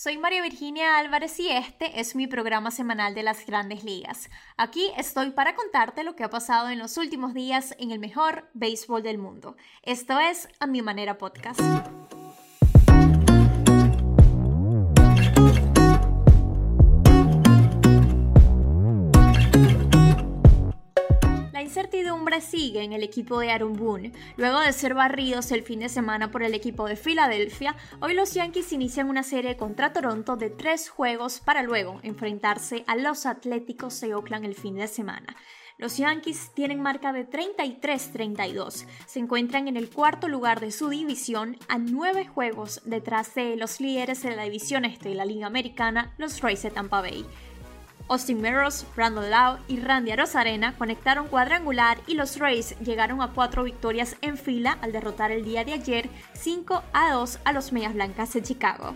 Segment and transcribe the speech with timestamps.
[0.00, 4.30] Soy María Virginia Álvarez y este es mi programa semanal de las grandes ligas.
[4.56, 8.48] Aquí estoy para contarte lo que ha pasado en los últimos días en el mejor
[8.54, 9.56] béisbol del mundo.
[9.82, 11.60] Esto es A Mi Manera Podcast.
[22.28, 24.12] Incertidumbre sigue en el equipo de Aaron Boone.
[24.36, 28.34] Luego de ser barridos el fin de semana por el equipo de Filadelfia, hoy los
[28.34, 34.00] Yankees inician una serie contra Toronto de tres juegos para luego enfrentarse a los Atléticos
[34.00, 35.36] de Oakland el fin de semana.
[35.78, 38.84] Los Yankees tienen marca de 33-32.
[39.06, 43.80] Se encuentran en el cuarto lugar de su división a nueve juegos detrás de los
[43.80, 47.24] líderes de la división este de la Liga Americana, los Rays de Tampa Bay.
[48.08, 53.64] Austin Meadows, Brandon Lau y Randy Arozarena conectaron cuadrangular y los Rays llegaron a cuatro
[53.64, 57.94] victorias en fila al derrotar el día de ayer 5 a 2 a los Medias
[57.94, 58.94] Blancas de Chicago.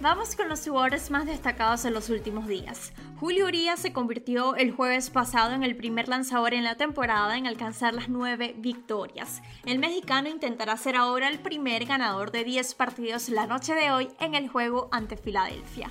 [0.00, 2.92] Vamos con los jugadores más destacados en los últimos días.
[3.18, 7.46] Julio Urias se convirtió el jueves pasado en el primer lanzador en la temporada en
[7.48, 9.42] alcanzar las nueve victorias.
[9.64, 14.08] El mexicano intentará ser ahora el primer ganador de 10 partidos la noche de hoy
[14.20, 15.90] en el juego ante Filadelfia.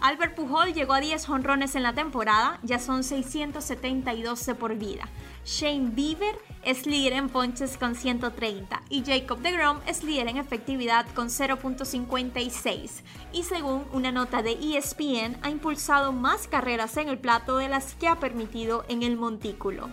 [0.00, 5.06] Albert Pujol llegó a 10 honrones en la temporada, ya son 672 de por vida.
[5.44, 6.34] Shane Bieber
[6.64, 13.02] es líder en ponches con 130 y Jacob DeGrom es líder en efectividad con 0.56
[13.32, 17.94] y según una nota de ESPN ha impulsado más carreras en el plato de las
[17.94, 19.90] que ha permitido en el montículo.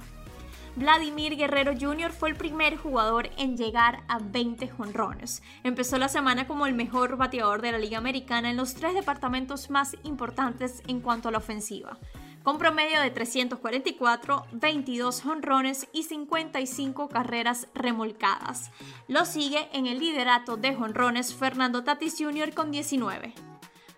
[0.77, 2.11] Vladimir Guerrero Jr.
[2.11, 5.41] fue el primer jugador en llegar a 20 jonrones.
[5.63, 9.71] Empezó la semana como el mejor bateador de la Liga Americana en los tres departamentos
[9.71, 11.97] más importantes en cuanto a la ofensiva
[12.43, 18.71] con promedio de 344, 22 jonrones y 55 carreras remolcadas.
[19.09, 22.53] Lo sigue en el liderato de jonrones Fernando Tatis Jr.
[22.53, 23.33] con 19.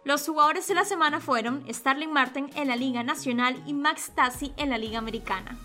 [0.03, 4.51] Los jugadores de la semana fueron Starling Martin en la Liga Nacional y Max Tassi
[4.57, 5.55] en la Liga Americana.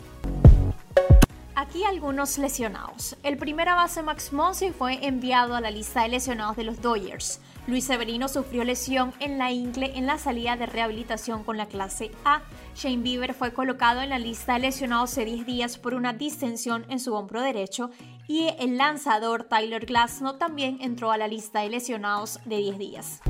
[1.56, 3.16] Aquí algunos lesionados.
[3.22, 7.40] El primera base Max Monsi fue enviado a la lista de lesionados de los Dodgers.
[7.68, 12.10] Luis Severino sufrió lesión en la ingle en la salida de rehabilitación con la clase
[12.24, 12.42] A.
[12.74, 16.84] Shane Bieber fue colocado en la lista de lesionados de 10 días por una distensión
[16.88, 17.90] en su hombro derecho
[18.26, 23.20] y el lanzador Tyler Glasnow también entró a la lista de lesionados de 10 días.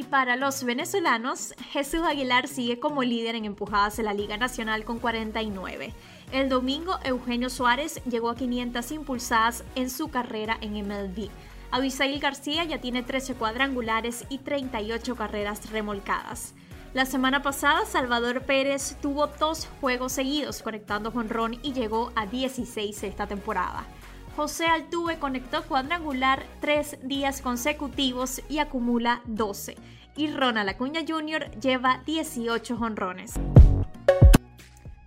[0.00, 4.82] Y para los venezolanos, Jesús Aguilar sigue como líder en empujadas en la Liga Nacional
[4.82, 5.92] con 49.
[6.32, 11.28] El domingo, Eugenio Suárez llegó a 500 impulsadas en su carrera en MLB.
[11.70, 16.54] Abisail García ya tiene 13 cuadrangulares y 38 carreras remolcadas.
[16.94, 22.24] La semana pasada, Salvador Pérez tuvo dos juegos seguidos conectando con Ron y llegó a
[22.24, 23.84] 16 esta temporada.
[24.40, 29.76] José Altuve conectó cuadrangular tres días consecutivos y acumula 12.
[30.16, 31.50] Y Ronald Acuña Jr.
[31.60, 33.34] lleva 18 honrones.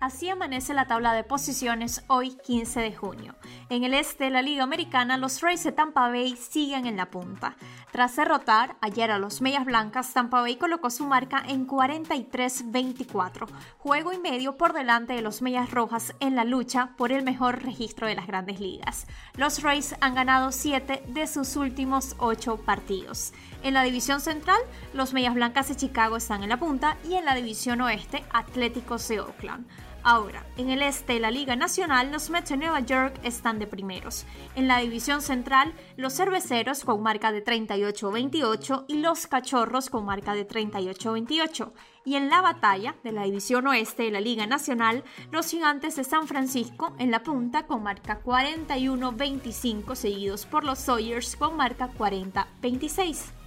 [0.04, 3.36] Así amanece la tabla de posiciones hoy 15 de junio.
[3.70, 7.10] En el este de la Liga Americana, los Rays de Tampa Bay siguen en la
[7.10, 7.56] punta.
[7.90, 13.48] Tras derrotar ayer a los Medias Blancas, Tampa Bay colocó su marca en 43-24,
[13.78, 17.64] juego y medio por delante de los Medias Rojas en la lucha por el mejor
[17.64, 19.08] registro de las grandes ligas.
[19.38, 23.32] Los Rays han ganado 7 de sus últimos 8 partidos.
[23.62, 24.60] En la división central,
[24.94, 29.08] los Medias Blancas de Chicago están en la punta y en la división oeste, Atléticos
[29.08, 29.66] de Oakland.
[30.06, 33.68] Ahora, en el este de la Liga Nacional, los Mets de Nueva York están de
[33.68, 34.26] primeros.
[34.54, 40.34] En la división central, los cerveceros con marca de 38-28 y los cachorros con marca
[40.34, 41.72] de 38-28.
[42.04, 46.04] Y en la batalla de la división oeste de la Liga Nacional, los gigantes de
[46.04, 53.43] San Francisco en la punta con marca 41-25, seguidos por los Sawyers con marca 40-26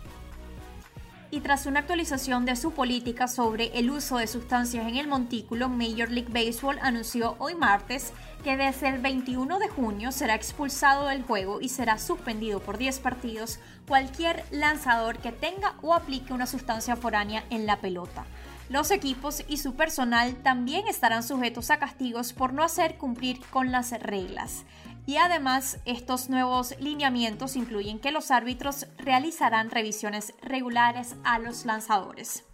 [1.30, 5.68] y tras una actualización de su política sobre el uso de sustancias en el montículo,
[5.68, 8.12] Major League Baseball anunció hoy martes
[8.44, 13.00] que desde el 21 de junio será expulsado del juego y será suspendido por 10
[13.00, 18.24] partidos cualquier lanzador que tenga o aplique una sustancia foránea en la pelota.
[18.68, 23.70] Los equipos y su personal también estarán sujetos a castigos por no hacer cumplir con
[23.70, 24.64] las reglas.
[25.06, 32.44] Y además, estos nuevos lineamientos incluyen que los árbitros realizarán revisiones regulares a los lanzadores.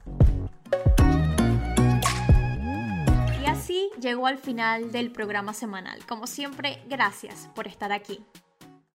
[3.43, 6.05] Y así llegó al final del programa semanal.
[6.07, 8.21] Como siempre, gracias por estar aquí.